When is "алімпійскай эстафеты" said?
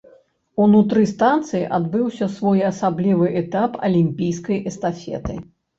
3.91-5.43